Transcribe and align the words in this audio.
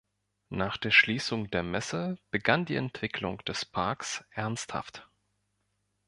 Nach 0.49 0.77
der 0.77 0.89
Schließung 0.89 1.51
der 1.51 1.61
Messe 1.61 2.17
begann 2.31 2.65
die 2.65 2.73
Entwicklung 2.75 3.37
des 3.45 3.65
Parks 3.65 4.25
ernsthaft. 4.31 5.07